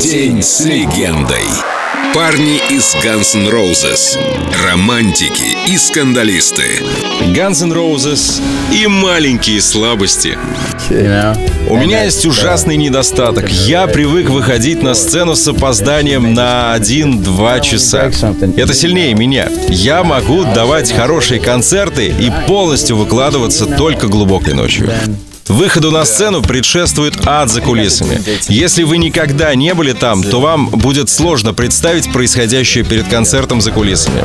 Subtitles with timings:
[0.00, 1.44] День с легендой.
[2.14, 4.16] Парни из Guns N' Roses.
[4.64, 6.62] Романтики и скандалисты.
[7.34, 8.40] Guns N' Roses
[8.72, 10.38] и маленькие слабости.
[11.68, 13.48] У меня есть ужасный недостаток.
[13.50, 18.12] Я привык выходить на сцену с опозданием на 1-2 часа.
[18.56, 19.48] Это сильнее меня.
[19.68, 24.88] Я могу давать хорошие концерты и полностью выкладываться только глубокой ночью.
[25.48, 28.22] Выходу на сцену предшествует ад за кулисами.
[28.48, 33.72] Если вы никогда не были там, то вам будет сложно представить происходящее перед концертом за
[33.72, 34.24] кулисами.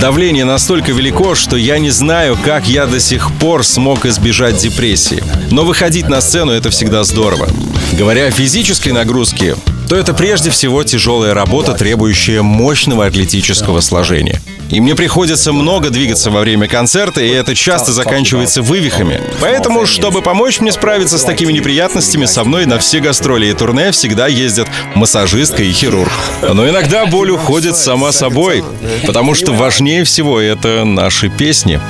[0.00, 5.22] Давление настолько велико, что я не знаю, как я до сих пор смог избежать депрессии.
[5.50, 7.48] Но выходить на сцену— это всегда здорово.
[7.92, 9.56] Говоря о физической нагрузке,
[9.88, 14.40] то это прежде всего тяжелая работа, требующая мощного атлетического сложения.
[14.70, 19.20] И мне приходится много двигаться во время концерта, и это часто заканчивается вывихами.
[19.40, 23.92] Поэтому, чтобы помочь мне справиться с такими неприятностями, со мной на все гастроли и турне
[23.92, 26.12] всегда ездят массажистка и хирург.
[26.42, 28.64] Но иногда боль уходит сама собой,
[29.06, 31.80] потому что важнее всего это наши песни.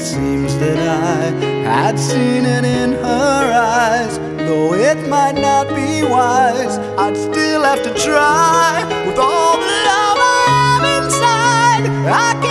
[0.00, 1.30] Seems that I
[1.64, 4.18] had seen it in her eyes.
[4.38, 10.18] Though it might not be wise, I'd still have to try with all the love
[10.20, 11.84] I have inside.
[12.06, 12.43] I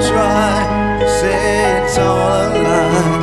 [0.00, 3.17] try to say it's all a lie.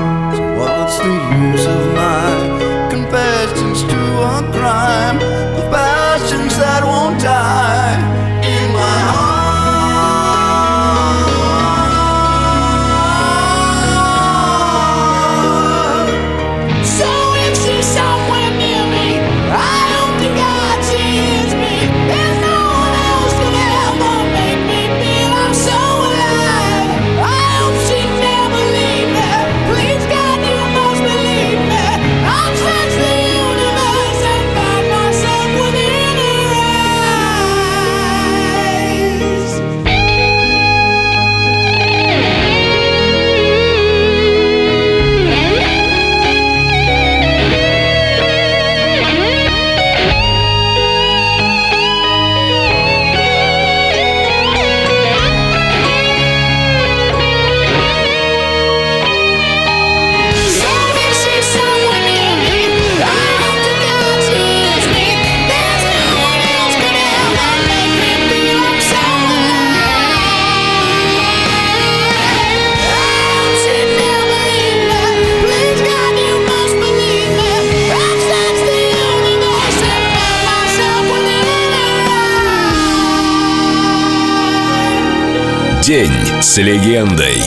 [85.85, 87.37] День с легендой.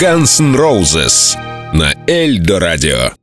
[0.00, 1.36] Guns N' Roses
[1.72, 3.19] на Эльдо Радио.